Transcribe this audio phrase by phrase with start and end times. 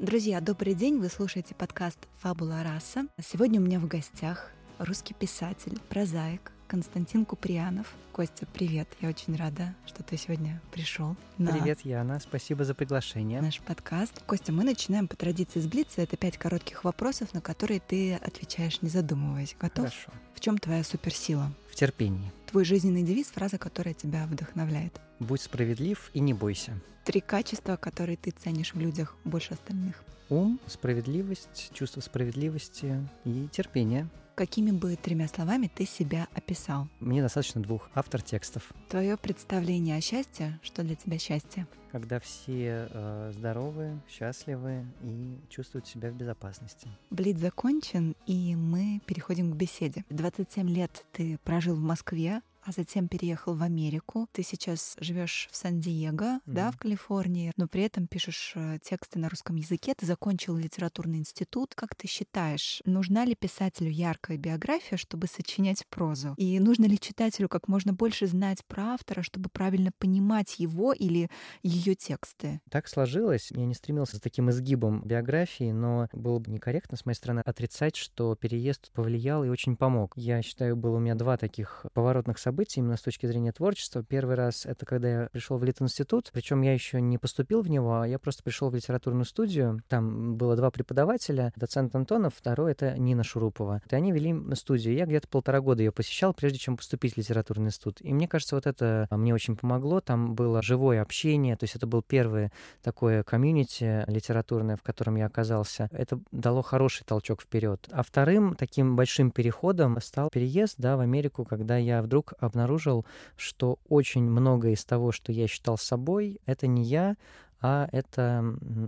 [0.00, 0.98] Друзья, добрый день!
[0.98, 3.06] Вы слушаете подкаст «Фабула раса».
[3.22, 7.92] Сегодня у меня в гостях русский писатель, прозаик Константин Куприянов.
[8.10, 8.88] Костя, привет!
[9.02, 11.16] Я очень рада, что ты сегодня пришел.
[11.36, 12.18] На привет, Яна.
[12.18, 13.42] Спасибо за приглашение.
[13.42, 14.22] Наш подкаст.
[14.24, 16.00] Костя, мы начинаем по традиции с Блица.
[16.00, 19.54] Это пять коротких вопросов, на которые ты отвечаешь, не задумываясь.
[19.60, 19.84] Готов?
[19.84, 20.12] Хорошо.
[20.34, 21.52] В чем твоя суперсила?
[21.70, 22.32] В терпении.
[22.46, 24.98] Твой жизненный девиз, фраза, которая тебя вдохновляет.
[25.20, 26.72] Будь справедлив и не бойся.
[27.04, 30.02] Три качества, которые ты ценишь в людях больше остальных.
[30.30, 34.08] Ум, справедливость, чувство справедливости и терпение.
[34.34, 36.88] Какими бы тремя словами ты себя описал?
[37.00, 38.72] Мне достаточно двух автор текстов.
[38.88, 41.66] Твое представление о счастье, что для тебя счастье?
[41.92, 46.88] Когда все э, здоровы, счастливы и чувствуют себя в безопасности.
[47.10, 50.04] Блиц закончен, и мы переходим к беседе.
[50.08, 54.28] 27 лет ты прожил в Москве, а затем переехал в Америку.
[54.32, 56.40] Ты сейчас живешь в Сан-Диего, mm-hmm.
[56.46, 59.94] да, в Калифорнии, но при этом пишешь э, тексты на русском языке.
[59.96, 61.74] Ты закончил литературный институт.
[61.74, 66.34] Как ты считаешь, нужна ли писателю яркая биография, чтобы сочинять прозу?
[66.36, 71.30] И нужно ли читателю как можно больше знать про автора, чтобы правильно понимать его или
[71.62, 72.60] ее тексты?
[72.70, 73.50] Так сложилось.
[73.50, 77.96] Я не стремился за таким изгибом биографии, но было бы некорректно с моей стороны отрицать,
[77.96, 80.12] что переезд повлиял и очень помог.
[80.16, 84.02] Я считаю, было у меня два таких поворотных события событий именно с точки зрения творчества.
[84.02, 88.00] Первый раз это когда я пришел в Литинститут, причем я еще не поступил в него,
[88.00, 89.80] а я просто пришел в литературную студию.
[89.88, 93.82] Там было два преподавателя, доцент Антонов, второй это Нина Шурупова.
[93.88, 94.94] И они вели студию.
[94.94, 97.98] Я где-то полтора года ее посещал, прежде чем поступить в литературный институт.
[98.00, 100.00] И мне кажется, вот это мне очень помогло.
[100.00, 102.50] Там было живое общение, то есть это был первый
[102.82, 105.88] такое комьюнити литературное, в котором я оказался.
[105.92, 107.88] Это дало хороший толчок вперед.
[107.92, 113.06] А вторым таким большим переходом стал переезд да, в Америку, когда я вдруг обнаружил,
[113.36, 117.16] что очень многое из того, что я считал собой, это не я,
[117.60, 118.44] а это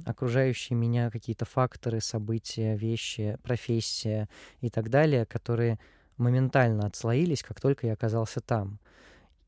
[0.07, 4.29] окружающие меня какие-то факторы, события, вещи, профессия
[4.61, 5.79] и так далее, которые
[6.17, 8.79] моментально отслоились, как только я оказался там.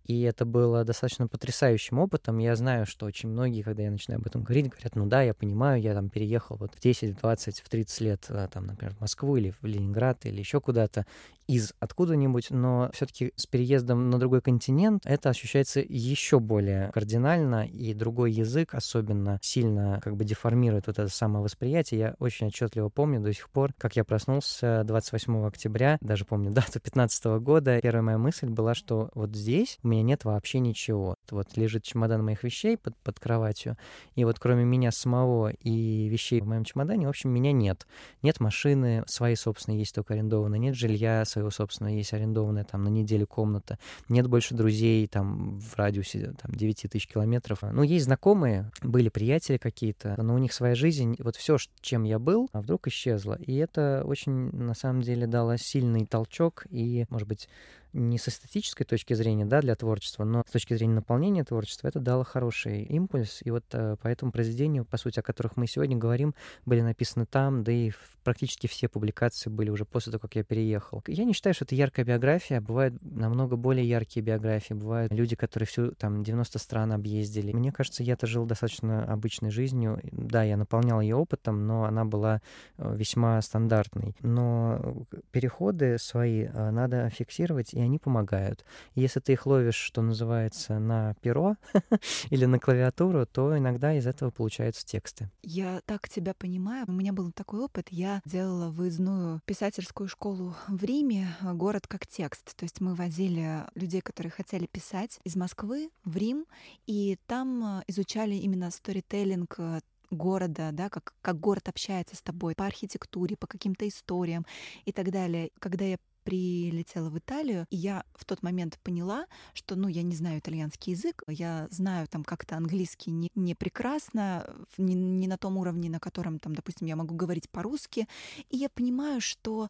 [0.04, 2.38] И это было достаточно потрясающим опытом.
[2.38, 5.34] Я знаю, что очень многие, когда я начинаю об этом говорить, говорят, ну да, я
[5.34, 8.94] понимаю, я там переехал вот в 10, в 20, в 30 лет, а, там, например,
[8.94, 11.06] в Москву или в Ленинград или еще куда-то
[11.46, 17.92] из откуда-нибудь, но все-таки с переездом на другой континент это ощущается еще более кардинально, и
[17.94, 22.00] другой язык особенно сильно как бы деформирует вот это самовосприятие.
[22.00, 26.80] Я очень отчетливо помню до сих пор, как я проснулся 28 октября, даже помню дату
[26.80, 27.80] 15 года.
[27.82, 31.16] Первая моя мысль была, что вот здесь у меня нет вообще ничего.
[31.30, 33.76] Вот лежит чемодан моих вещей под, под кроватью,
[34.14, 37.86] и вот кроме меня самого и вещей в моем чемодане, в общем, меня нет.
[38.22, 42.88] Нет машины, свои собственные есть только арендованные, нет жилья своего собственного, есть арендованная там на
[42.88, 43.78] неделю комната,
[44.08, 47.60] нет больше друзей там в радиусе там 9 тысяч километров.
[47.62, 52.18] Ну, есть знакомые, были приятели какие-то, но у них своя жизнь, вот все, чем я
[52.18, 53.34] был, а вдруг исчезло.
[53.34, 57.48] И это очень, на самом деле, дало сильный толчок и, может быть,
[57.94, 62.00] не с эстетической точки зрения, да, для творчества, но с точки зрения наполнения творчества это
[62.00, 63.40] дало хороший импульс.
[63.44, 66.34] И вот э, по этому произведению, по сути, о которых мы сегодня говорим,
[66.66, 67.92] были написаны там, да и
[68.24, 71.02] практически все публикации были уже после того, как я переехал.
[71.06, 72.60] Я не считаю, что это яркая биография.
[72.60, 74.74] Бывают намного более яркие биографии.
[74.74, 77.52] Бывают люди, которые всю там 90 стран объездили.
[77.52, 80.00] Мне кажется, я-то жил достаточно обычной жизнью.
[80.02, 82.40] Да, я наполнял ее опытом, но она была
[82.78, 84.16] э, весьма стандартной.
[84.20, 88.64] Но переходы свои э, надо фиксировать и они помогают.
[88.94, 91.56] Если ты их ловишь, что называется, на перо
[92.30, 95.30] или на клавиатуру, то иногда из этого получаются тексты.
[95.42, 96.84] Я так тебя понимаю.
[96.88, 97.88] У меня был такой опыт.
[97.90, 102.56] Я делала выездную писательскую школу в Риме, город как текст.
[102.56, 106.46] То есть мы возили людей, которые хотели писать из Москвы в Рим,
[106.86, 112.54] и там э, изучали именно сторителлинг э, города, да, как, как город общается с тобой
[112.54, 114.46] по архитектуре, по каким-то историям
[114.84, 115.50] и так далее.
[115.58, 120.16] Когда я прилетела в Италию, и я в тот момент поняла, что, ну, я не
[120.16, 125.56] знаю итальянский язык, я знаю там как-то английский не, не прекрасно, не, не на том
[125.56, 128.08] уровне, на котором, там, допустим, я могу говорить по-русски,
[128.50, 129.68] и я понимаю, что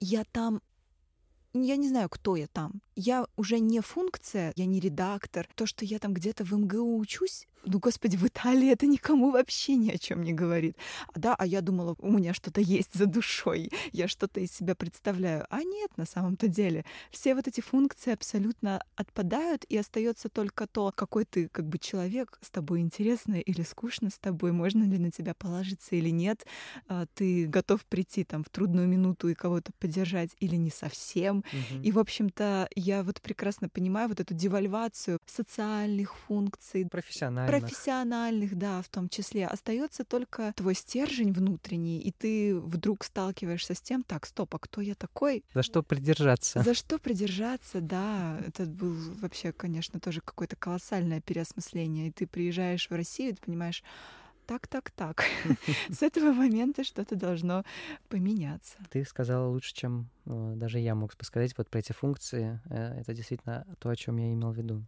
[0.00, 0.60] я там
[1.54, 2.82] я не знаю, кто я там.
[2.94, 5.48] Я уже не функция, я не редактор.
[5.54, 9.76] То, что я там где-то в МГУ учусь, ну, господи, в Италии это никому вообще
[9.76, 10.76] ни о чем не говорит.
[11.12, 14.74] А, да, а я думала, у меня что-то есть за душой, я что-то из себя
[14.74, 15.46] представляю.
[15.50, 16.84] А нет, на самом-то деле.
[17.10, 22.38] Все вот эти функции абсолютно отпадают, и остается только то, какой ты как бы человек,
[22.40, 26.46] с тобой интересно или скучно с тобой, можно ли на тебя положиться или нет,
[26.88, 31.38] а, ты готов прийти там в трудную минуту и кого-то поддержать или не совсем.
[31.38, 31.82] Угу.
[31.82, 36.86] И, в общем-то, я вот прекрасно понимаю вот эту девальвацию социальных функций.
[36.88, 43.74] Профессиональных профессиональных, да, в том числе, остается только твой стержень внутренний, и ты вдруг сталкиваешься
[43.74, 45.44] с тем, так, стоп, а кто я такой?
[45.54, 46.62] За что придержаться?
[46.62, 48.40] За что придержаться, да.
[48.46, 52.08] Это был вообще, конечно, тоже какое-то колоссальное переосмысление.
[52.08, 53.82] И ты приезжаешь в Россию, и ты понимаешь,
[54.48, 55.24] так, так, так.
[55.90, 57.64] С этого момента что-то должно
[58.08, 58.78] поменяться.
[58.90, 62.60] Ты сказала лучше, чем даже я мог бы сказать вот про эти функции.
[62.70, 64.84] Э, это действительно то, о чем я имел в виду.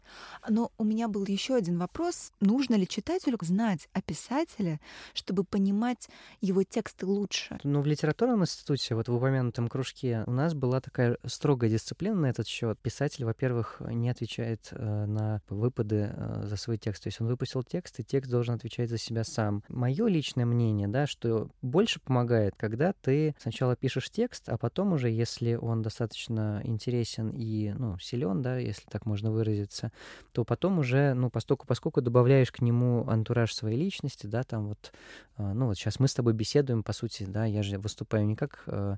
[0.48, 2.32] Но у меня был еще один вопрос.
[2.40, 4.80] Нужно ли читателю знать о писателе,
[5.14, 6.08] чтобы понимать
[6.40, 7.58] его тексты лучше?
[7.64, 12.26] Ну, в литературном институте, вот в упомянутом кружке, у нас была такая строгая дисциплина на
[12.26, 12.78] этот счет.
[12.80, 17.04] Писатель, во-первых, не отвечает э, на выпады за свой текст.
[17.04, 19.62] То есть он выпустил текст, и текст должен отвечать за себя сам.
[19.68, 25.08] Мое личное мнение, да, что больше помогает, когда ты сначала пишешь текст, а потом уже,
[25.08, 25.29] если
[25.60, 29.92] он достаточно интересен и, ну, силен, да, если так можно выразиться,
[30.32, 34.92] то потом уже, ну, поскольку, поскольку добавляешь к нему антураж своей личности, да, там вот,
[35.36, 38.36] а, ну, вот сейчас мы с тобой беседуем, по сути, да, я же выступаю не
[38.36, 38.96] как э,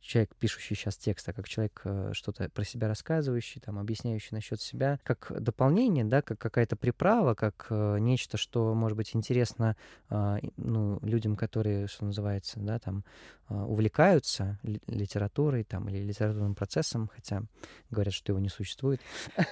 [0.00, 1.82] человек, пишущий сейчас текст, а как человек
[2.12, 7.66] что-то про себя рассказывающий, там, объясняющий насчет себя, как дополнение, да, как какая-то приправа, как
[7.70, 9.76] нечто, что, может быть, интересно
[10.08, 13.04] а, ну, людям, которые, что называется, да, там,
[13.48, 17.42] а, увлекаются литературой там, или литературным процессом, хотя
[17.90, 19.00] говорят, что его не существует.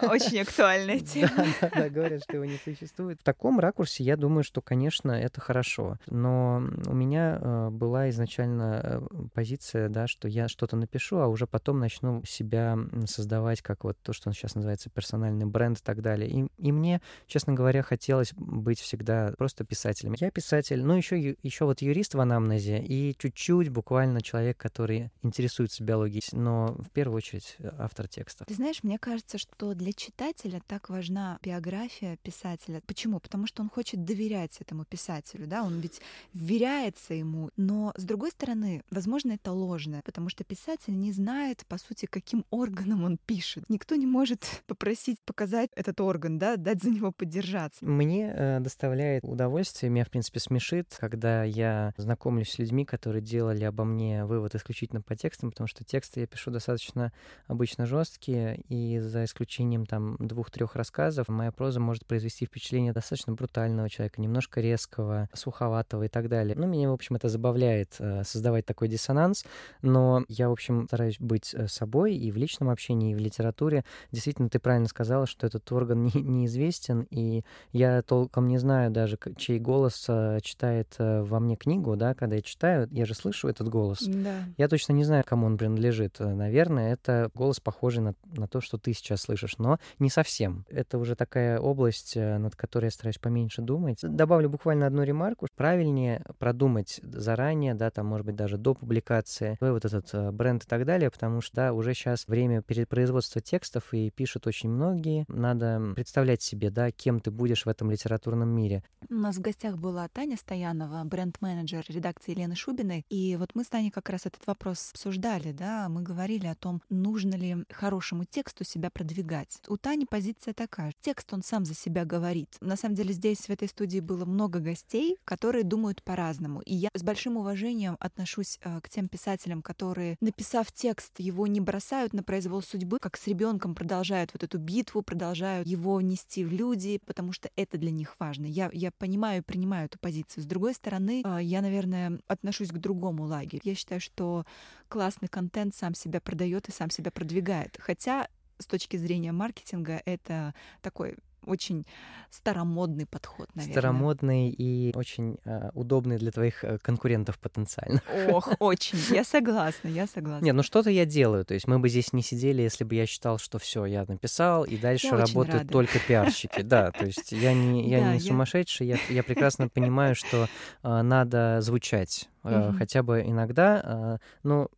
[0.02, 1.46] Очень актуальная тема.
[1.60, 3.20] Да, да, говорят, что его не существует.
[3.20, 5.98] В таком ракурсе я думаю, что, конечно, это хорошо.
[6.06, 9.00] Но у меня э, была изначально э,
[9.34, 14.12] позиция, да, что я что-то напишу, а уже потом начну себя создавать как вот то,
[14.12, 16.28] что сейчас называется персональный бренд и так далее.
[16.30, 20.14] И, и мне, честно говоря, хотелось быть всегда просто писателем.
[20.18, 25.84] Я писатель, ну еще, еще вот юрист в анамнезе и чуть-чуть буквально человек, который интересуется
[25.84, 28.46] биологией, но в первую очередь э, автор текстов.
[28.46, 32.82] Ты знаешь, мне кажется, что для читателя так важна биография писателя.
[32.86, 33.20] Почему?
[33.20, 36.00] Потому что он хочет доверять этому писателю, да, он ведь
[36.32, 37.50] вверяется ему.
[37.56, 42.44] Но, с другой стороны, возможно, это ложно, потому что писатель не знает, по сути, каким
[42.50, 43.64] органом он пишет.
[43.68, 47.84] Никто не может попросить показать этот орган, да, дать за него поддержаться.
[47.84, 53.64] Мне э, доставляет удовольствие, меня, в принципе, смешит, когда я знакомлюсь с людьми, которые делали
[53.64, 57.12] обо мне вывод исключительно по текстам, потому что тексты я пишу достаточно
[57.46, 63.88] обычно жесткие, и за исключением там двух-трех рассказов моя проза может произвести впечатление достаточно брутального
[63.88, 66.56] человека, немножко резкого, суховатого и так далее.
[66.56, 69.44] Ну, меня, в общем, это забавляет э, создавать такой диссонанс,
[69.82, 73.84] но я, в общем, стараюсь быть э, собой и в личном общении, и в литературе.
[74.12, 77.42] Действительно, ты правильно сказала, что этот орган не, неизвестен, и
[77.72, 82.42] я толком не знаю даже, чей голос э, читает во мне книгу, да, когда я
[82.42, 84.00] читаю, я же слышу этот голос.
[84.02, 84.44] Да.
[84.56, 85.75] Я точно не знаю, кому он принадлежит.
[85.76, 90.64] Э, наверное, это голос похожий на, на то, что ты сейчас слышишь, но не совсем.
[90.68, 93.98] Это уже такая область, э, над которой я стараюсь поменьше думать.
[94.02, 95.46] Добавлю буквально одну ремарку.
[95.54, 100.66] Правильнее продумать заранее, да, там, может быть, даже до публикации, вот этот э, бренд и
[100.66, 105.24] так далее, потому что, да, уже сейчас время перепроизводства текстов, и пишут очень многие.
[105.28, 108.82] Надо представлять себе, да, кем ты будешь в этом литературном мире.
[109.08, 113.68] У нас в гостях была Таня Стоянова, бренд-менеджер редакции Елены Шубиной, и вот мы с
[113.68, 118.64] Таней как раз этот вопрос обсуждали, да, мы говорили о том, нужно ли хорошему тексту
[118.64, 119.58] себя продвигать.
[119.68, 120.92] У Тани позиция такая.
[121.00, 122.56] Текст он сам за себя говорит.
[122.60, 126.60] На самом деле здесь в этой студии было много гостей, которые думают по-разному.
[126.60, 131.60] И я с большим уважением отношусь э, к тем писателям, которые, написав текст, его не
[131.60, 136.52] бросают на произвол судьбы, как с ребенком продолжают вот эту битву, продолжают его нести в
[136.52, 138.46] люди, потому что это для них важно.
[138.46, 140.44] Я, я понимаю и принимаю эту позицию.
[140.44, 143.62] С другой стороны, э, я, наверное, отношусь к другому лагерю.
[143.64, 144.44] Я считаю, что
[144.88, 147.76] классный контент сам себя продает и сам себя продвигает.
[147.80, 151.86] Хотя с точки зрения маркетинга это такой очень
[152.30, 153.72] старомодный подход, наверное.
[153.72, 158.02] Старомодный и очень э, удобный для твоих э, конкурентов потенциально.
[158.28, 158.98] Ох, очень.
[159.14, 160.44] Я согласна, я согласна.
[160.44, 161.44] Нет, ну что-то я делаю.
[161.44, 164.64] То есть мы бы здесь не сидели, если бы я считал, что все, я написал,
[164.64, 166.62] и дальше я работают только пиарщики.
[166.62, 170.48] Да, то есть я не, я да, не сумасшедший, я, я прекрасно понимаю, что
[170.82, 172.78] э, надо звучать mm-hmm.
[172.78, 174.68] хотя бы иногда, но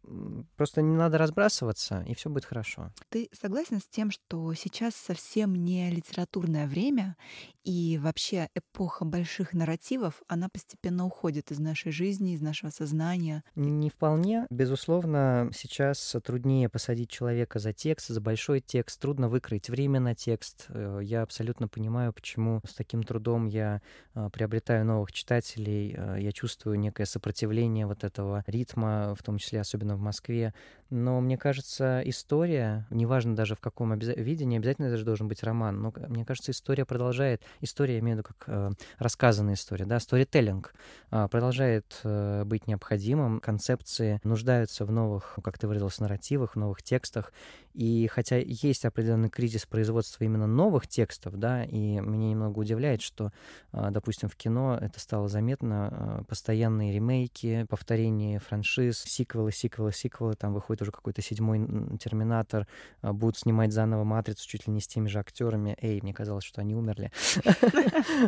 [0.57, 2.93] просто не надо разбрасываться, и все будет хорошо.
[3.09, 7.17] Ты согласен с тем, что сейчас совсем не литературное время,
[7.65, 13.45] и вообще эпоха больших нарративов, она постепенно уходит из нашей жизни, из нашего сознания?
[13.57, 14.47] Не вполне.
[14.49, 20.67] Безусловно, сейчас труднее посадить человека за текст, за большой текст, трудно выкроить время на текст.
[20.71, 23.83] Э, я абсолютно понимаю, почему с таким трудом я
[24.33, 30.01] приобретаю новых читателей, я чувствую некое сопротивление вот этого ритма, в том числе особенно в
[30.01, 30.55] Москве.
[30.91, 34.17] Но мне кажется, история, неважно даже в каком обяз...
[34.17, 38.17] виде, не обязательно даже должен быть роман, но мне кажется, история продолжает, история, я имею
[38.17, 40.75] в виду как э, рассказанная история, да, сторителлинг
[41.11, 46.83] э, продолжает э, быть необходимым, концепции нуждаются в новых, как ты выразился, нарративах, в новых
[46.83, 47.33] текстах,
[47.75, 53.31] и хотя есть определенный кризис производства именно новых текстов, да, и меня немного удивляет, что,
[53.73, 55.91] э, допустим, в кино это стало заметно,
[56.21, 61.59] э, постоянные ремейки, повторение франшиз, сиквелы, сиквелы, сиквелы, там выходит будет уже какой-то седьмой
[61.99, 62.67] Терминатор,
[63.03, 65.77] а, будут снимать заново Матрицу чуть ли не с теми же актерами.
[65.81, 67.11] Эй, мне казалось, что они умерли.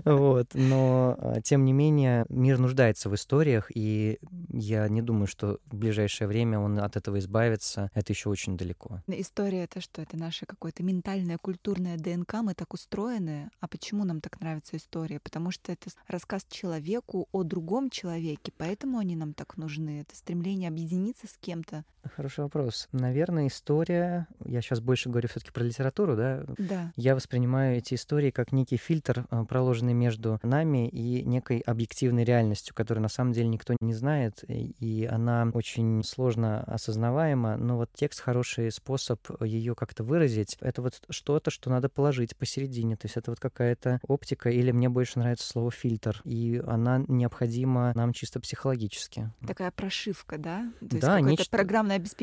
[0.04, 0.49] Вот.
[0.54, 4.19] Но, а, тем не менее, мир нуждается в историях, и
[4.52, 7.90] я не думаю, что в ближайшее время он от этого избавится.
[7.95, 9.02] Это еще очень далеко.
[9.07, 10.02] История— это что?
[10.02, 12.35] Это наше какое-то ментальное, культурное ДНК.
[12.42, 13.50] Мы так устроены.
[13.61, 15.21] А почему нам так нравится история?
[15.21, 20.00] Потому что это рассказ человеку о другом человеке, поэтому они нам так нужны.
[20.00, 21.85] Это стремление объединиться с кем-то.
[22.16, 22.88] Хороший вопрос.
[22.92, 26.44] Наверное, история, я сейчас больше говорю все-таки про литературу, да?
[26.59, 26.92] Да.
[26.97, 32.75] Я воспринимаю эти истории как некий фильтр, а, проложенный между нами и некой объективной реальностью,
[32.75, 38.20] которую на самом деле никто не знает, и она очень сложно осознаваема, но вот текст
[38.20, 40.56] хороший способ ее как-то выразить.
[40.61, 44.88] Это вот что-то, что надо положить посередине, то есть это вот какая-то оптика, или мне
[44.88, 49.30] больше нравится слово фильтр, и она необходима нам чисто психологически.
[49.47, 50.73] Такая прошивка, да?
[50.80, 51.50] То есть да, нечто...
[51.50, 52.20] программное обеспечение,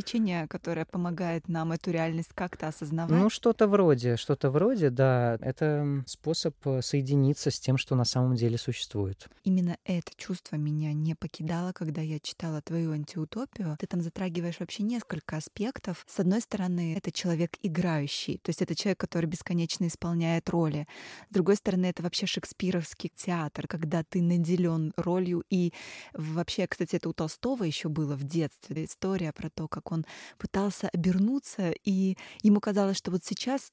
[0.48, 3.22] которое помогает нам эту реальность как-то осознавать?
[3.22, 5.38] Ну, что-то вроде, что-то вроде, да.
[5.42, 9.28] Это способ э, соединиться с тем, что на самом деле существует.
[9.44, 13.76] Именно это чувство меня не покидало, когда я читала твою антиутопию.
[13.80, 16.06] Ты там затрагиваешь вообще несколько аспектов.
[16.08, 20.88] С одной стороны, это человек играющий, то есть это человек, который бесконечно исполняет роли.
[21.30, 25.44] С другой стороны, это вообще шекспировский театр, когда ты наделен ролью.
[25.50, 25.74] И
[26.14, 28.86] вообще, кстати, это у Толстого еще было в детстве.
[28.86, 29.97] История про то, как он
[30.38, 33.72] пытался обернуться, и ему казалось, что вот сейчас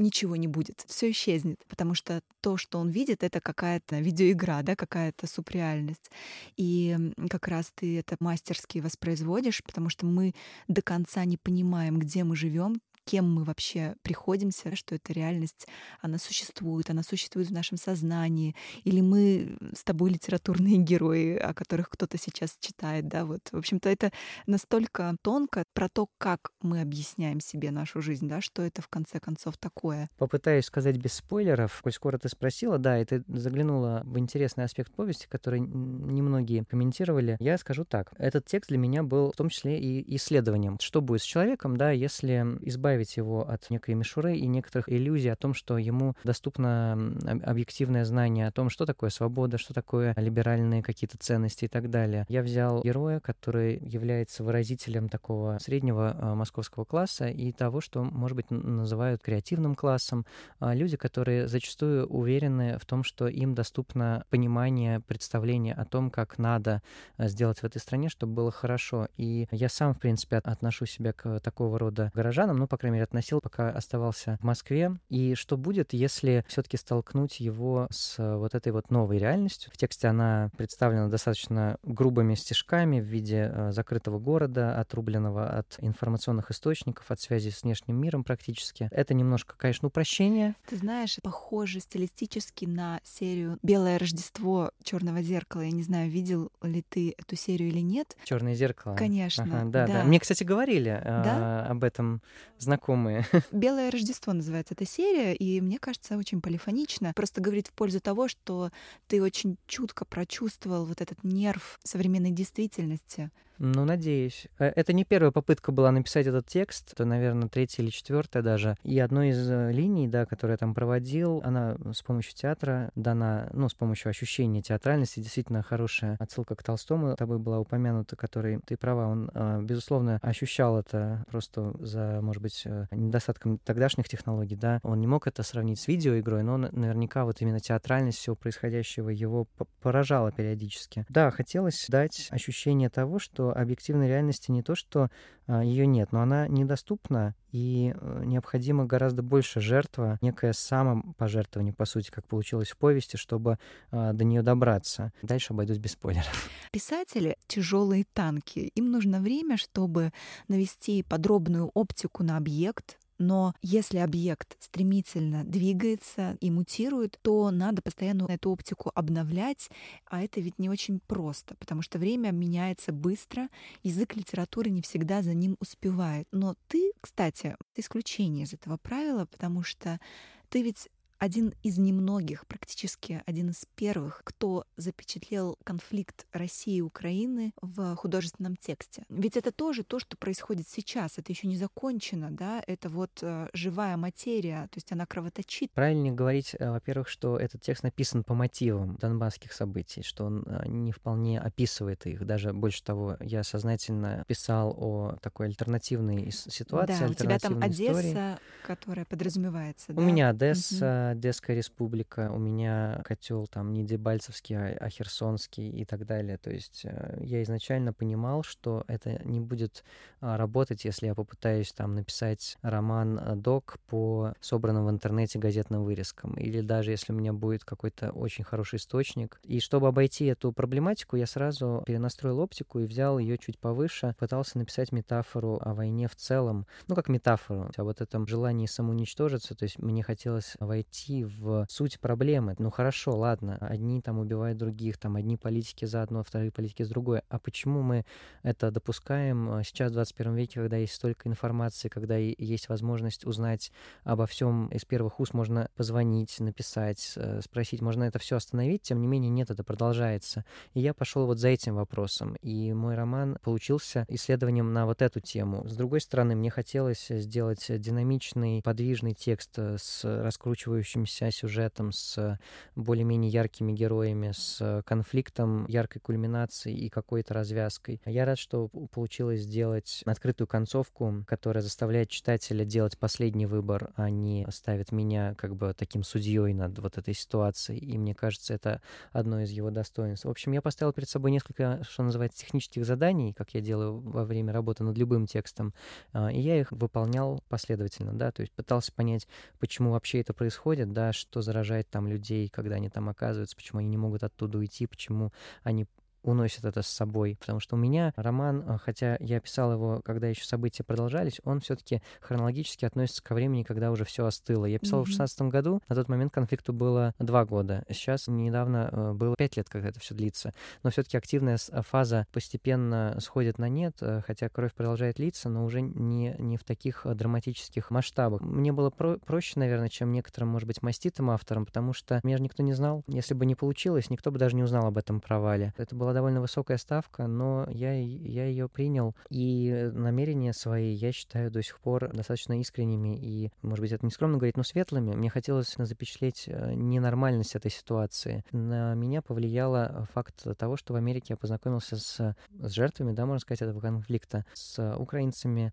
[0.00, 4.74] ничего не будет, все исчезнет, потому что то, что он видит, это какая-то видеоигра, да,
[4.74, 6.10] какая-то субреальность.
[6.56, 6.96] И
[7.28, 10.34] как раз ты это мастерски воспроизводишь, потому что мы
[10.68, 15.66] до конца не понимаем, где мы живем, кем мы вообще приходимся, что эта реальность,
[16.00, 18.54] она существует, она существует в нашем сознании,
[18.84, 23.40] или мы с тобой литературные герои, о которых кто-то сейчас читает, да, вот.
[23.50, 24.12] В общем-то, это
[24.46, 29.18] настолько тонко про то, как мы объясняем себе нашу жизнь, да, что это в конце
[29.20, 30.08] концов такое.
[30.18, 34.92] Попытаюсь сказать без спойлеров, коль скоро ты спросила, да, и ты заглянула в интересный аспект
[34.92, 37.36] повести, который немногие комментировали.
[37.40, 40.78] Я скажу так, этот текст для меня был в том числе и исследованием.
[40.80, 45.28] Что будет с человеком, да, если избавиться избавить его от некой мишуры и некоторых иллюзий
[45.28, 46.98] о том, что ему доступно
[47.44, 52.26] объективное знание о том, что такое свобода, что такое либеральные какие-то ценности и так далее.
[52.28, 58.36] Я взял героя, который является выразителем такого среднего а, московского класса и того, что, может
[58.36, 60.26] быть, называют креативным классом.
[60.58, 66.38] А, люди, которые зачастую уверены в том, что им доступно понимание, представление о том, как
[66.38, 66.82] надо
[67.16, 69.08] а, сделать в этой стране, чтобы было хорошо.
[69.16, 73.04] И я сам, в принципе, отношу себя к такого рода горожанам, ну, по крайней мере,
[73.04, 74.96] относил, пока оставался в Москве.
[75.08, 79.70] И что будет, если все-таки столкнуть его с вот этой вот новой реальностью?
[79.72, 86.50] В тексте она представлена достаточно грубыми стежками в виде э, закрытого города, отрубленного от информационных
[86.50, 88.88] источников, от связи с внешним миром практически.
[88.90, 90.54] Это немножко, конечно, упрощение.
[90.66, 95.62] Ты знаешь, похоже стилистически на серию «Белое Рождество Черного зеркала».
[95.62, 98.16] Я не знаю, видел ли ты эту серию или нет.
[98.24, 98.96] Черное зеркало.
[98.96, 99.44] Конечно.
[99.44, 100.04] Ага, да, да, да.
[100.04, 101.66] Мне, кстати, говорили да?
[101.66, 102.22] э, об этом
[102.70, 103.26] знакомые.
[103.50, 107.12] «Белое Рождество» называется эта серия, и мне кажется, очень полифонично.
[107.16, 108.70] Просто говорит в пользу того, что
[109.08, 113.30] ты очень чутко прочувствовал вот этот нерв современной действительности.
[113.62, 114.46] Ну, надеюсь.
[114.58, 118.74] Э, это не первая попытка была написать этот текст, это, наверное, третья или четвертая даже.
[118.84, 123.50] И одной из э, линий, да, которую я там проводил, она с помощью театра дана,
[123.52, 128.78] ну, с помощью ощущения театральности, действительно хорошая отсылка к Толстому тобой была упомянута, который, ты
[128.78, 135.00] права, он, э, безусловно, ощущал это просто за, может быть, недостатком тогдашних технологий, да, он
[135.00, 139.46] не мог это сравнить с видеоигрой, но наверняка вот именно театральность всего происходящего его
[139.82, 141.04] поражала периодически.
[141.10, 145.10] Да, хотелось дать ощущение того, что объективной реальности не то, что
[145.46, 151.84] а, ее нет, но она недоступна, и э, необходимо гораздо больше жертва, некое самопожертвование, по
[151.84, 153.58] сути, как получилось в повести, чтобы
[153.90, 155.12] а, до нее добраться.
[155.22, 156.48] Дальше обойдусь без спойлеров.
[156.72, 158.70] Писатели— тяжелые танки.
[158.74, 160.12] Им нужно время, чтобы
[160.48, 168.24] навести подробную оптику на объект, но если объект стремительно двигается и мутирует, то надо постоянно
[168.28, 169.68] эту оптику обновлять,
[170.06, 173.48] а это ведь не очень просто, потому что время меняется быстро,
[173.82, 176.26] язык литературы не всегда за ним успевает.
[176.32, 180.00] Но ты, кстати, исключение из этого правила, потому что
[180.48, 180.88] ты ведь
[181.20, 188.56] один из немногих, практически один из первых, кто запечатлел конфликт России и Украины в художественном
[188.56, 189.04] тексте.
[189.10, 191.18] Ведь это тоже то, что происходит сейчас.
[191.18, 192.62] Это еще не закончено, да?
[192.66, 195.70] Это вот э, живая материя, то есть она кровоточит.
[195.72, 200.68] Правильнее говорить, э, во-первых, что этот текст написан по мотивам донбасских событий, что он э,
[200.68, 202.24] не вполне описывает их.
[202.24, 207.92] Даже больше того, я сознательно писал о такой альтернативной ситуации, да, у тебя там Одесса,
[207.92, 208.38] истории.
[208.66, 209.92] которая подразумевается.
[209.92, 210.02] У да?
[210.02, 216.06] меня Одесса, Одесская республика, у меня котел там не Дебальцевский, а, а Херсонский и так
[216.06, 216.38] далее.
[216.38, 219.84] То есть э, я изначально понимал, что это не будет
[220.20, 226.34] а, работать, если я попытаюсь там написать роман-док э, по собранным в интернете газетным вырезкам,
[226.34, 229.40] или даже если у меня будет какой-то очень хороший источник.
[229.44, 234.58] И чтобы обойти эту проблематику, я сразу перенастроил оптику и взял ее чуть повыше, пытался
[234.58, 239.64] написать метафору о войне в целом, ну как метафору, о вот этом желании самоуничтожиться, то
[239.64, 242.54] есть мне хотелось войти войти в суть проблемы.
[242.58, 246.88] Ну хорошо, ладно, одни там убивают других, там одни политики за одно, вторые политики с
[246.88, 247.22] другой.
[247.28, 248.04] А почему мы
[248.42, 253.72] это допускаем а, сейчас в 21 веке, когда есть столько информации, когда есть возможность узнать
[254.04, 259.00] обо всем из первых уст, можно позвонить, написать, э, спросить, можно это все остановить, тем
[259.00, 260.44] не менее нет, это продолжается.
[260.74, 262.36] И я пошел вот за этим вопросом.
[262.42, 265.66] И мой роман получился исследованием на вот эту тему.
[265.66, 272.38] С другой стороны, мне хотелось сделать динамичный, подвижный текст э, с раскручивающим развивающимся сюжетом, с
[272.74, 278.00] более-менее яркими героями, с конфликтом, яркой кульминацией и какой-то развязкой.
[278.04, 284.46] Я рад, что получилось сделать открытую концовку, которая заставляет читателя делать последний выбор, а не
[284.50, 287.78] ставит меня как бы таким судьей над вот этой ситуацией.
[287.78, 288.80] И мне кажется, это
[289.12, 290.24] одно из его достоинств.
[290.24, 294.24] В общем, я поставил перед собой несколько, что называется, технических заданий, как я делаю во
[294.24, 295.74] время работы над любым текстом,
[296.12, 299.26] а, и я их выполнял последовательно, да, то есть пытался понять,
[299.58, 303.80] почему вообще это происходит, происходит, да, что заражает там людей, когда они там оказываются, почему
[303.80, 305.32] они не могут оттуда уйти, почему
[305.64, 305.86] они
[306.22, 307.36] уносит это с собой.
[307.40, 311.60] Потому что у меня роман, а, хотя я писал его, когда еще события продолжались, он
[311.60, 314.66] все-таки хронологически относится ко времени, когда уже все остыло.
[314.66, 315.04] Я писал mm-hmm.
[315.04, 317.84] в 16 году, на тот момент конфликту было два года.
[317.88, 320.52] Сейчас недавно э, было пять лет, когда это все длится.
[320.82, 325.80] Но все-таки активная фаза постепенно сходит на нет, э, хотя кровь продолжает литься, но уже
[325.80, 328.40] не, не в таких э, драматических масштабах.
[328.40, 332.42] Мне было про- проще, наверное, чем некоторым, может быть, маститым авторам, потому что меня же
[332.42, 333.02] никто не знал.
[333.06, 335.72] Если бы не получилось, никто бы даже не узнал об этом провале.
[335.76, 339.14] Это было была довольно высокая ставка, но я, я ее принял.
[339.28, 344.10] И намерения свои, я считаю, до сих пор достаточно искренними и, может быть, это не
[344.10, 345.14] скромно говорить, но светлыми.
[345.14, 348.44] Мне хотелось запечатлеть э, ненормальность этой ситуации.
[348.50, 353.40] На меня повлияло факт того, что в Америке я познакомился с, с жертвами, да, можно
[353.40, 355.72] сказать, этого конфликта, с украинцами,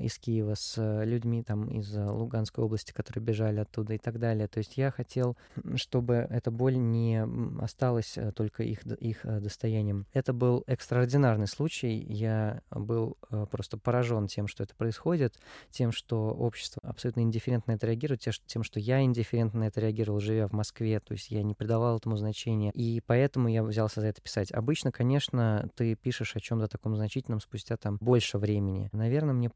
[0.00, 4.18] из Киева, с э, людьми там из э, Луганской области, которые бежали оттуда и так
[4.18, 4.46] далее.
[4.48, 5.36] То есть я хотел,
[5.76, 7.26] чтобы эта боль не
[7.60, 10.06] осталась э, только их, их достоянием.
[10.12, 11.98] Это был экстраординарный случай.
[11.98, 13.16] Я был
[13.50, 15.34] просто поражен тем, что это происходит,
[15.70, 20.48] тем, что общество абсолютно индифферентно это реагирует, тем, что я индифферентно на это реагировал, живя
[20.48, 21.00] в Москве.
[21.00, 22.70] То есть я не придавал этому значения.
[22.72, 24.52] И поэтому я взялся за это писать.
[24.52, 28.88] Обычно, конечно, ты пишешь о чем-то таком значительном спустя там больше времени.
[28.92, 29.50] Наверное, мне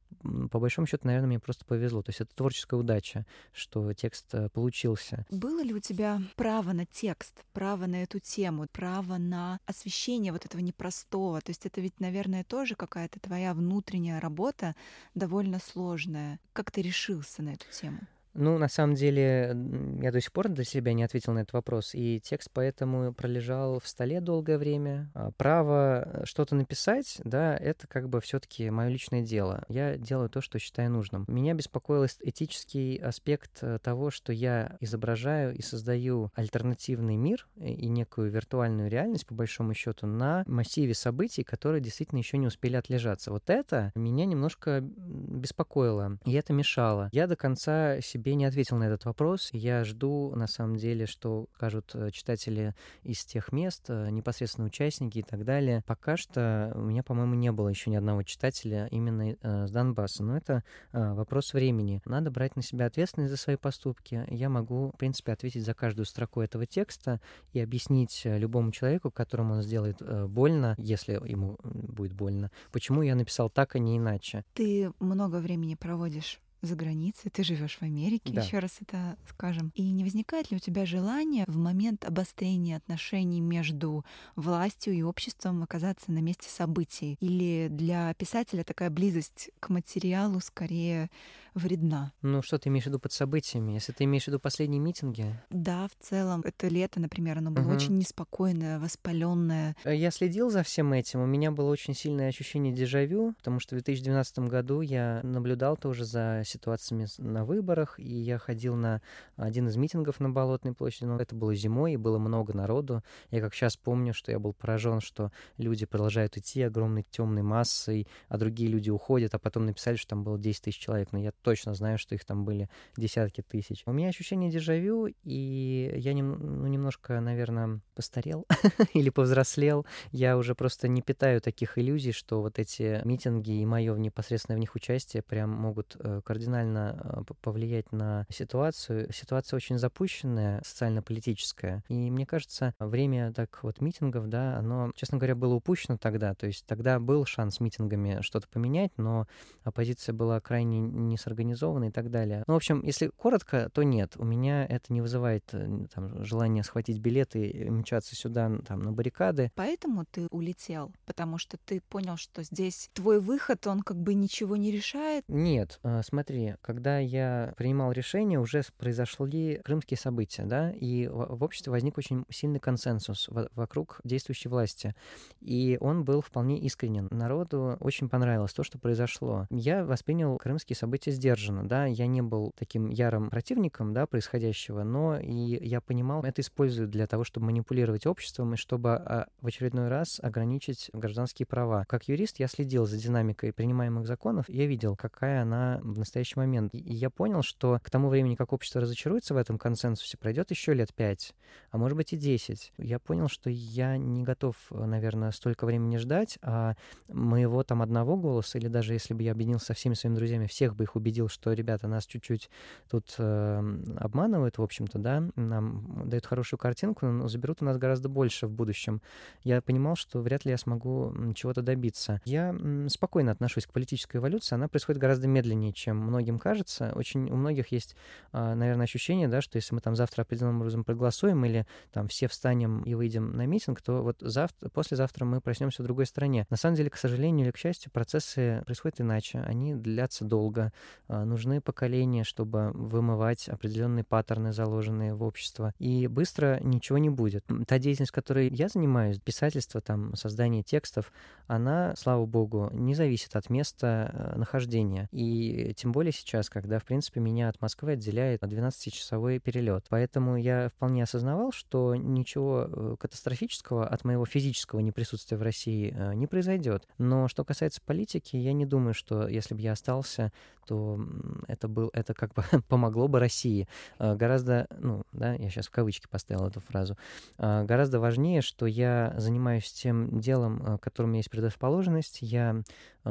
[0.51, 2.03] по большому счету, наверное, мне просто повезло.
[2.03, 5.25] То есть это творческая удача, что текст э, получился.
[5.31, 10.45] Было ли у тебя право на текст, право на эту тему, право на освещение вот
[10.45, 11.41] этого непростого?
[11.41, 14.75] То есть это ведь, наверное, тоже какая-то твоя внутренняя работа,
[15.15, 16.41] довольно сложная.
[16.53, 18.01] Как ты решился на эту тему?
[18.37, 19.57] Ну, на самом деле,
[20.03, 23.81] я до сих пор для себя не ответил на этот вопрос, и текст поэтому пролежал
[23.81, 25.11] в столе долгое время.
[25.15, 29.65] А право э, что-то написать, да, это как бы все-таки мое личное дело.
[29.69, 31.25] Я делаю то, что считаю нужным.
[31.29, 38.31] Меня беспокоил этический аспект э, того, что я изображаю и создаю альтернативный мир и некую
[38.31, 43.31] виртуальную реальность, по большому счету, на массиве событий, которые действительно еще не успели отлежаться.
[43.31, 47.09] Вот это меня немножко беспокоило, и это мешало.
[47.13, 49.51] Я до конца себе не ответил на этот вопрос.
[49.53, 55.19] Я жду, на самом деле, что скажут э, читатели из тех мест, э, непосредственно участники
[55.19, 55.83] и так далее.
[55.87, 60.23] Пока что у меня, по-моему, не было еще ни одного читателя именно э, с Донбасса.
[60.23, 60.63] Но это
[60.93, 62.01] вопрос времени.
[62.05, 64.25] Надо брать на себя ответственность за свои поступки.
[64.29, 67.21] Я могу, в принципе, ответить за каждую строку этого текста
[67.53, 73.51] и объяснить любому человеку, которому он сделает больно, если ему будет больно, почему я написал
[73.51, 74.45] так, а не иначе.
[74.55, 78.43] Ты много времени проводишь за границей, ты живешь в Америке, да.
[78.43, 79.73] еще раз это скажем.
[79.75, 85.63] И не возникает ли у тебя желание в момент обострения отношений между властью и обществом
[85.63, 87.17] оказаться на месте событий?
[87.21, 91.11] Или для писателя такая близость к материалу скорее
[91.57, 92.13] вредна.
[92.23, 93.73] Ну, что ты имеешь в виду под событиями?
[93.73, 95.41] Если ты имеешь в виду последние митинги?
[95.51, 96.43] Да, в целом.
[96.45, 97.75] Это лето, например, оно было угу.
[97.75, 99.75] очень неспокойное, воспаленное.
[99.85, 101.21] Э, я следил за всем этим.
[101.21, 106.05] У меня было очень сильное ощущение дежавю, потому что в 2012 году я наблюдал тоже
[106.05, 109.01] за ситуациями на выборах, и я ходил на
[109.37, 111.05] один из митингов на Болотной площади.
[111.05, 113.03] Но это было зимой, и было много народу.
[113.31, 118.09] Я как сейчас помню, что я был поражен, что люди продолжают идти огромной темной массой,
[118.29, 121.13] а другие люди уходят, а потом написали, что там было 10 тысяч человек.
[121.13, 123.83] Но я точно знаю, что их там были десятки тысяч.
[123.87, 128.47] У меня ощущение дежавю, и я нем, ну, немножко, наверное, постарел
[128.95, 129.87] или повзрослел.
[130.11, 134.61] Я уже просто не питаю таких иллюзий, что вот эти митинги и мое непосредственное в
[134.61, 139.11] них участие прям могут э, кардинально э, повлиять на ситуацию.
[139.13, 141.83] Ситуация очень запущенная, социально-политическая.
[141.89, 146.35] И мне кажется, время так вот митингов, да, оно, честно говоря, было упущено тогда.
[146.35, 149.27] То есть тогда был шанс митингами что-то поменять, но
[149.65, 152.45] оппозиция была крайне не организованы и так далее.
[152.47, 154.13] Ну, в общем, если коротко, то нет.
[154.17, 158.93] У меня это не вызывает э, там, желания схватить билеты и мчаться сюда там, на
[158.93, 159.51] баррикады.
[159.55, 160.93] Поэтому ты улетел?
[161.07, 165.25] Потому что ты понял, что здесь твой выход, он как бы ничего не решает?
[165.29, 165.81] Нет.
[165.83, 171.99] Э, смотри, когда я принимал решение, уже произошли крымские события, да, и в обществе возник
[171.99, 174.95] очень сильный консенсус вокруг действующей власти.
[175.41, 177.07] И он был вполне искренен.
[177.13, 179.47] Народу очень понравилось то, что произошло.
[179.51, 185.19] Я воспринял крымские события сдержанно, да, я не был таким ярым противником, да, происходящего, но
[185.21, 189.89] и я понимал, это используют для того, чтобы манипулировать обществом и чтобы а, в очередной
[189.89, 191.85] раз ограничить гражданские права.
[191.89, 196.39] Как юрист я следил за динамикой принимаемых законов, и я видел, какая она в настоящий
[196.39, 196.75] момент.
[196.75, 200.75] И я понял, что к тому времени, как общество разочаруется в этом консенсусе, пройдет еще
[200.75, 201.35] лет пять,
[201.71, 202.73] а может быть и десять.
[202.79, 206.75] Я понял, что я не готов, наверное, столько времени ждать, а
[207.09, 210.75] моего там одного голоса, или даже если бы я объединился со всеми своими друзьями, всех
[210.75, 212.51] бы их убедил убедил, что ребята нас чуть-чуть
[212.91, 213.59] тут э,
[213.99, 218.51] обманывают, в общем-то, да, нам дают хорошую картинку, но заберут у нас гораздо больше в
[218.51, 219.01] будущем.
[219.43, 222.21] Я понимал, что вряд ли я смогу чего-то добиться.
[222.25, 222.55] Я
[222.89, 226.93] спокойно отношусь к политической эволюции, она происходит гораздо медленнее, чем многим кажется.
[226.95, 227.97] Очень у многих есть,
[228.33, 232.29] э, наверное, ощущение, да, что если мы там завтра определенным образом проголосуем или там все
[232.29, 236.47] встанем и выйдем на митинг, то вот завтра, послезавтра мы проснемся в другой стране.
[236.51, 239.41] На самом деле, к сожалению или к счастью, процессы происходят иначе.
[239.41, 240.73] Они длятся долго.
[241.09, 245.73] А, нужны поколения, чтобы вымывать определенные паттерны, заложенные в общество.
[245.79, 247.45] И быстро ничего не будет.
[247.67, 251.13] Та деятельность, которой я занимаюсь, писательство, там, создание текстов,
[251.47, 255.09] она, слава богу, не зависит от места э, нахождения.
[255.13, 259.87] И тем более сейчас, когда, в принципе, меня от Москвы отделяет 12-часовой перелет.
[259.89, 266.15] Поэтому я вполне осознавал, что ничего э, катастрофического от моего физического неприсутствия в России э,
[266.15, 266.87] не произойдет.
[266.99, 270.33] Но что касается политики, я не думаю, что если бы я остался,
[270.67, 271.01] то
[271.49, 273.69] это, был, это как бы помогло бы России.
[273.99, 276.97] А, гораздо, ну, да, я сейчас в кавычки поставил эту фразу,
[277.39, 282.63] гораздо важнее, что я занимаюсь тем делом, которым есть предрасположенность, я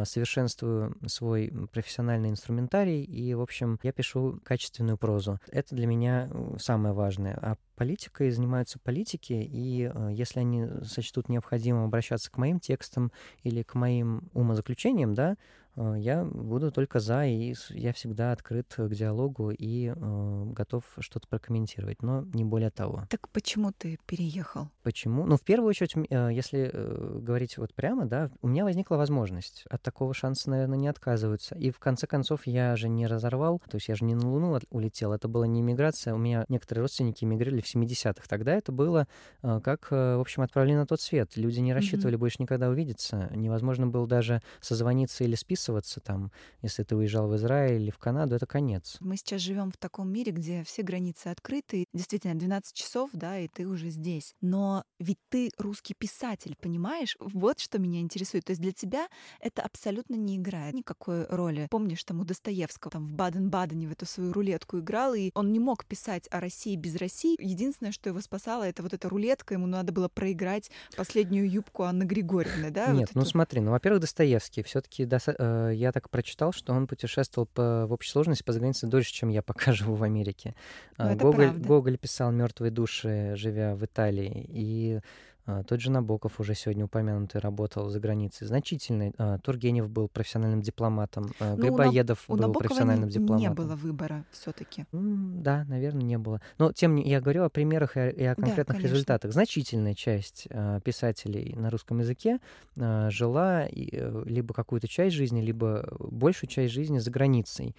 [0.03, 5.39] совершенствую свой профессиональный инструментарий, и, в общем, я пишу качественную прозу.
[5.51, 7.38] Это для меня самое важное.
[7.41, 13.12] А политикой занимаются политики, и если они сочтут необходимым обращаться к моим текстам
[13.43, 15.36] или к моим умозаключениям, да, э,
[15.76, 22.02] я буду только за, и я всегда открыт к диалогу и э, готов что-то прокомментировать,
[22.02, 23.04] но не более того.
[23.10, 24.70] Так почему ты переехал?
[24.84, 25.26] Почему?
[25.26, 29.66] Ну, в первую очередь, э, если э, говорить вот прямо, да, у меня возникла возможность.
[29.70, 31.56] От такого шанса, наверное, не отказываются.
[31.56, 34.60] И в конце концов я же не разорвал, то есть я же не на Луну
[34.70, 36.14] улетел, это была не иммиграция.
[36.14, 38.24] У меня некоторые родственники эмигрировали в 70-х.
[38.30, 39.08] Тогда это было
[39.42, 41.36] э, как, в общем, отправление на тот свет.
[41.36, 42.20] Люди не рассчитывали mm-hmm.
[42.20, 43.30] больше никогда увидеться.
[43.34, 48.36] Невозможно было даже созвониться или списываться там, если ты уезжал в Израиль или в Канаду,
[48.36, 48.97] это конец.
[48.99, 51.86] Мы сейчас живем в таком мире, где все границы открыты.
[51.93, 54.36] Действительно, 12 часов, да, и ты уже здесь.
[54.41, 57.17] Но ведь ты русский писатель, понимаешь?
[57.19, 58.45] Вот что меня интересует.
[58.45, 59.08] То есть для тебя
[59.39, 61.67] это абсолютно не играет никакой роли.
[61.71, 65.60] Помнишь, там у Достоевского там в Баден-Бадене в эту свою рулетку играл, и он не
[65.60, 67.36] мог писать о России без России.
[67.39, 69.56] Единственное, что его спасало, это вот эта рулетка.
[69.56, 72.88] Ему надо было проиграть последнюю юбку Анны Григорьевны, да?
[72.91, 74.63] Нет, вот ну смотри, ну, во-первых, Достоевский.
[74.63, 75.06] все таки
[75.70, 79.30] э, я так прочитал, что он путешествовал по, в общей сложности по загранице дольше, чем
[79.30, 80.56] я пока живу в Америке.
[80.98, 84.46] Ну, а, Гоголь, Гоголь писал мертвые души, живя в Италии.
[84.50, 85.00] И
[85.67, 88.47] тот же Набоков, уже сегодня упомянутый, работал за границей.
[88.47, 89.13] Значительный.
[89.17, 91.31] А, Тургенев был профессиональным дипломатом.
[91.39, 93.39] А, ну, Грибоедов у был Набокова профессиональным не, дипломатом.
[93.39, 96.41] не было выбора все таки Да, наверное, не было.
[96.58, 99.31] Но тем не я говорю о примерах и о конкретных да, результатах.
[99.31, 100.47] Значительная часть
[100.84, 102.39] писателей на русском языке
[102.75, 107.75] жила э, либо какую-то часть жизни, либо большую часть жизни за границей.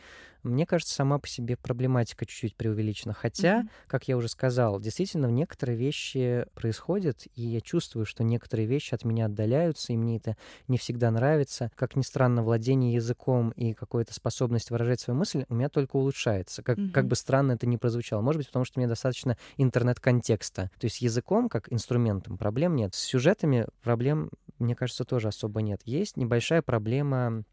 [0.46, 3.12] Мне кажется, сама по себе проблематика чуть-чуть преувеличена.
[3.12, 3.68] Хотя, mm-hmm.
[3.86, 9.04] как я уже сказал, действительно, некоторые вещи происходят, и я чувствую, что некоторые вещи от
[9.04, 10.36] меня отдаляются, и мне это
[10.68, 11.70] не всегда нравится.
[11.74, 16.62] Как ни странно, владение языком и какая-то способность выражать свою мысль у меня только улучшается.
[16.62, 16.90] Как, mm-hmm.
[16.90, 18.20] как бы странно это ни прозвучало.
[18.20, 20.70] Может быть, потому что мне достаточно интернет-контекста.
[20.78, 22.94] То есть языком, как инструментом, проблем нет.
[22.94, 25.80] С сюжетами проблем, мне кажется, тоже особо нет.
[25.84, 27.44] Есть небольшая проблема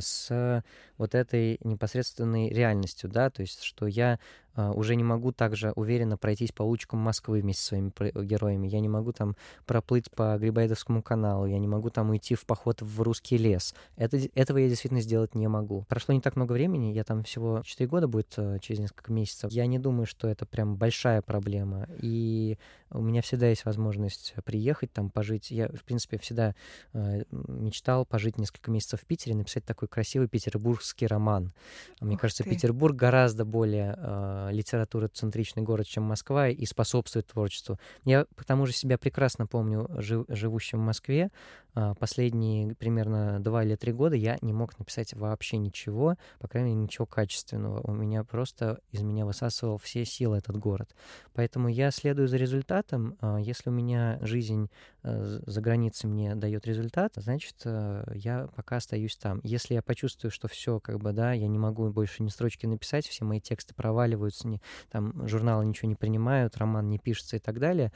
[0.00, 0.62] с
[0.98, 4.18] вот этой непосредственной реальностью, да, то есть что я
[4.56, 7.92] уже не могу также уверенно пройтись по улочкам Москвы вместе со своими
[8.24, 8.68] героями.
[8.68, 9.36] Я не могу там
[9.66, 13.74] проплыть по Грибоедовскому каналу, я не могу там уйти в поход в русский лес.
[13.96, 15.84] Это, этого я действительно сделать не могу.
[15.88, 19.52] Прошло не так много времени, я там всего 4 года будет э, через несколько месяцев.
[19.52, 21.88] Я не думаю, что это прям большая проблема.
[22.00, 22.58] И
[22.90, 25.50] у меня всегда есть возможность приехать там, пожить.
[25.50, 26.54] Я, в принципе, всегда
[26.92, 31.52] э, мечтал пожить несколько месяцев в Питере, написать такой красивый петербургский роман.
[32.00, 32.50] Мне Ух кажется, ты.
[32.50, 37.78] Петербург гораздо более э, литературоцентричный город, чем Москва, и способствует творчеству.
[38.04, 41.30] Я к тому же себя прекрасно помню, жив, живущим в Москве.
[41.74, 46.70] А, последние примерно два или три года я не мог написать вообще ничего, по крайней
[46.70, 47.80] мере, ничего качественного.
[47.82, 50.94] У меня просто из меня высасывал все силы этот город.
[51.32, 53.16] Поэтому я следую за результатом.
[53.20, 54.68] А, если у меня жизнь
[55.02, 59.40] э, за границей мне дает результат, значит, э, я пока остаюсь там.
[59.44, 63.06] Если я почувствую, что все, как бы, да, я не могу больше ни строчки написать,
[63.06, 67.58] все мои тексты проваливаются, не, там журналы ничего не принимают, роман не пишется и так
[67.58, 67.92] далее,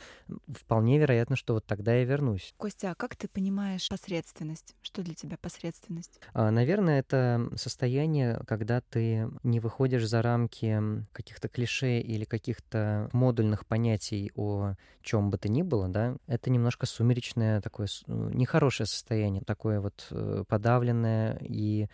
[0.48, 2.54] вполне вероятно, что вот тогда я вернусь.
[2.56, 4.74] Костя, а как ты понимаешь посредственность?
[4.82, 6.20] Что для тебя посредственность?
[6.32, 10.80] А, наверное, это состояние, когда ты не выходишь за рамки
[11.12, 16.86] каких-то клише или каких-то модульных понятий о чем бы то ни было, да, это немножко
[16.86, 21.88] сумеречное такое ну, нехорошее состояние, такое вот э, подавленное, и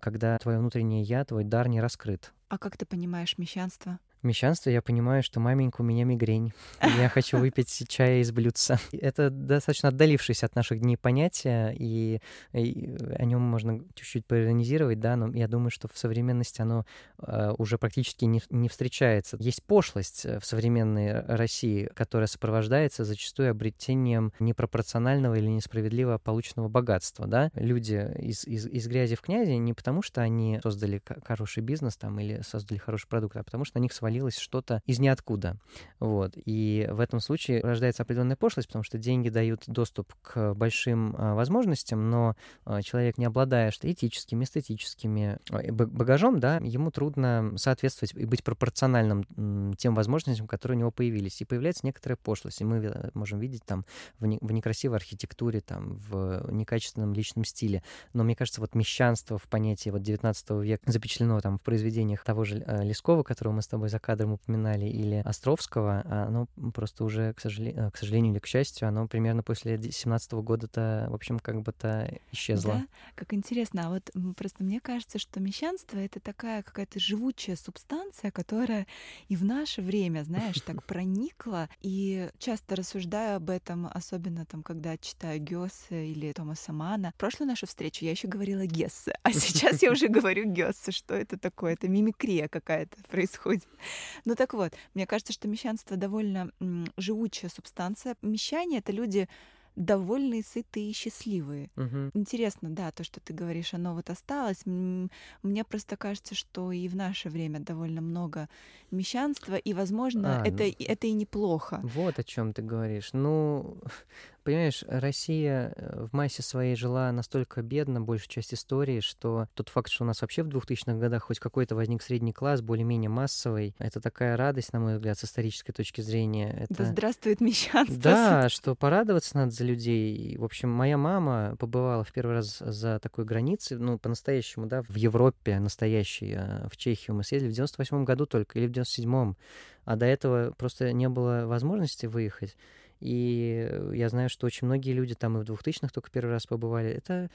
[0.00, 2.32] когда твое внутреннее я, твой дар не раскрыт.
[2.48, 3.98] А как ты понимаешь мещанство?
[4.22, 6.52] Мещанство, я понимаю, что маменька у меня мигрень.
[6.82, 8.78] Я хочу выпить чая из блюдца.
[8.92, 12.20] Это достаточно отдалившееся от наших дней понятия, и,
[12.52, 16.84] и о нем можно чуть-чуть поиронизировать, да, но я думаю, что в современности оно
[17.18, 19.36] э, уже практически не, не встречается.
[19.40, 27.26] Есть пошлость э, в современной России, которая сопровождается зачастую обретением непропорционального или несправедливо полученного богатства,
[27.26, 27.50] да.
[27.54, 32.18] Люди из, из, из грязи в князи не потому, что они создали хороший бизнес там
[32.18, 35.56] или создали хороший продукт, а потому что на них свалили свалилось что-то из ниоткуда.
[35.98, 36.34] Вот.
[36.36, 41.34] И в этом случае рождается определенная пошлость, потому что деньги дают доступ к большим а,
[41.34, 48.14] возможностям, но а, человек, не обладая что этическими, эстетическими а, багажом, да, ему трудно соответствовать
[48.14, 51.40] и быть пропорциональным тем возможностям, которые у него появились.
[51.40, 52.60] И появляется некоторая пошлость.
[52.60, 53.84] И мы можем видеть там
[54.20, 57.82] в, не, в некрасивой архитектуре, там, в некачественном личном стиле.
[58.12, 62.44] Но мне кажется, вот мещанство в понятии вот 19 века запечатлено там в произведениях того
[62.44, 67.32] же Лескова, которого мы с тобой за кадром упоминали, или Островского, а оно просто уже,
[67.32, 71.62] к сожалению, к сожалению или к счастью, оно примерно после 17 года-то, в общем, как
[71.62, 72.74] бы-то исчезло.
[72.74, 73.86] Да, как интересно.
[73.86, 78.86] А вот просто мне кажется, что мещанство— это такая какая-то живучая субстанция, которая
[79.28, 81.68] и в наше время, знаешь, так проникла.
[81.80, 87.12] И часто рассуждаю об этом, особенно там, когда читаю Гёссе или Томаса Мана.
[87.16, 90.92] В прошлую нашу встречу я еще говорила Гессе, а сейчас я уже говорю Гёссе.
[90.92, 91.72] Что это такое?
[91.72, 93.64] Это мимикрия какая-то происходит.
[94.24, 96.50] Ну так вот, мне кажется, что мещанство довольно
[96.96, 98.16] живучая субстанция.
[98.22, 99.28] Мещане— это люди
[99.76, 101.70] довольные, сытые и счастливые.
[101.76, 102.10] Угу.
[102.14, 104.62] Интересно, да, то, что ты говоришь, оно вот осталось.
[104.64, 108.48] Мне просто кажется, что и в наше время довольно много
[108.90, 110.74] мещанства, и, возможно, а, это, ну...
[110.78, 111.80] это и неплохо.
[111.82, 113.10] Вот о чем ты говоришь.
[113.12, 113.76] Ну,
[114.46, 119.90] Понимаешь, Россия э, в массе своей жила настолько бедно, большую часть истории, что тот факт,
[119.90, 124.00] что у нас вообще в 2000-х годах хоть какой-то возник средний класс, более-менее массовый, это
[124.00, 126.56] такая радость, на мой взгляд, с исторической точки зрения.
[126.60, 126.74] Это...
[126.74, 127.96] Да здравствует мещанство!
[128.06, 130.36] Да, что порадоваться надо за людей.
[130.36, 134.94] В общем, моя мама побывала в первый раз за такой границей, ну, по-настоящему, да, в
[134.94, 139.36] Европе настоящей, а в Чехию мы съездили в 98 году только, или в 97-м,
[139.84, 142.56] а до этого просто не было возможности выехать.
[143.00, 146.90] И я знаю, что очень многие люди там и в 2000-х только первый раз побывали.
[146.90, 147.30] Это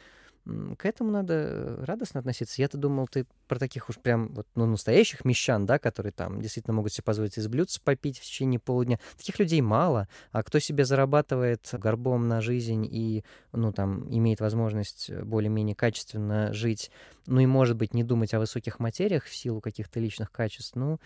[0.78, 2.62] к этому надо радостно относиться.
[2.62, 6.74] Я-то думал, ты про таких уж прям вот, ну, настоящих мещан, да, которые там действительно
[6.74, 9.00] могут себе позволить из блюдца попить в течение полудня.
[9.18, 10.08] Таких людей мало.
[10.32, 16.90] А кто себе зарабатывает горбом на жизнь и, ну, там, имеет возможность более-менее качественно жить,
[17.28, 21.00] ну и, может быть, не думать о высоких материях в силу каких-то личных качеств, ну,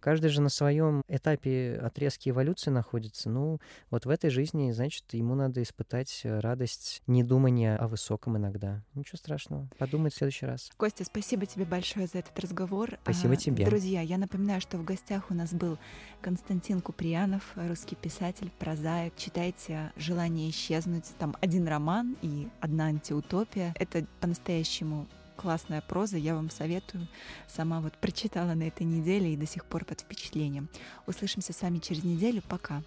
[0.00, 3.28] Каждый же на своем этапе отрезки эволюции находится.
[3.28, 3.60] Ну,
[3.90, 8.82] вот в этой жизни, значит, ему надо испытать радость недумания о высоком иногда.
[8.94, 9.68] Ничего страшного.
[9.78, 10.70] Подумать в следующий раз.
[10.76, 12.98] Костя, спасибо тебе большое за этот разговор.
[13.02, 13.66] Спасибо а, тебе.
[13.66, 15.78] Друзья, я напоминаю, что в гостях у нас был
[16.22, 19.14] Константин Куприянов, русский писатель, прозаик.
[19.16, 21.04] Читайте «Желание исчезнуть».
[21.18, 23.74] Там один роман и одна антиутопия.
[23.78, 25.06] Это по-настоящему
[25.40, 27.08] классная проза, я вам советую.
[27.48, 30.68] Сама вот прочитала на этой неделе и до сих пор под впечатлением.
[31.06, 32.42] Услышимся с вами через неделю.
[32.46, 32.82] Пока.